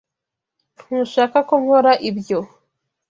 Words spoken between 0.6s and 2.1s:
Ntushaka ko nkora